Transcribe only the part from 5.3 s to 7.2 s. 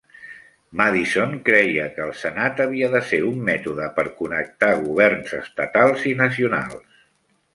estatals i nacionals.